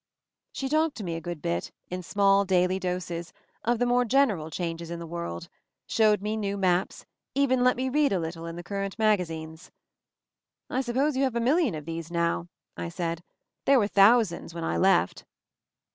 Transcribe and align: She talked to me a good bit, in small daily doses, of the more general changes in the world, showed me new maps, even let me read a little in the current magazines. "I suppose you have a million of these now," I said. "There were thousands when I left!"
She 0.53 0.67
talked 0.67 0.97
to 0.97 1.03
me 1.03 1.13
a 1.13 1.21
good 1.21 1.43
bit, 1.43 1.71
in 1.91 2.01
small 2.01 2.43
daily 2.43 2.79
doses, 2.79 3.33
of 3.63 3.77
the 3.77 3.85
more 3.85 4.03
general 4.03 4.49
changes 4.49 4.89
in 4.89 4.97
the 4.97 5.05
world, 5.05 5.47
showed 5.85 6.23
me 6.23 6.35
new 6.35 6.57
maps, 6.57 7.05
even 7.35 7.63
let 7.63 7.77
me 7.77 7.87
read 7.87 8.11
a 8.11 8.17
little 8.19 8.47
in 8.47 8.55
the 8.55 8.63
current 8.63 8.97
magazines. 8.97 9.69
"I 10.71 10.81
suppose 10.81 11.15
you 11.15 11.21
have 11.23 11.35
a 11.35 11.39
million 11.39 11.75
of 11.75 11.85
these 11.85 12.09
now," 12.09 12.47
I 12.75 12.89
said. 12.89 13.21
"There 13.65 13.77
were 13.77 13.87
thousands 13.87 14.55
when 14.55 14.63
I 14.63 14.75
left!" 14.75 15.23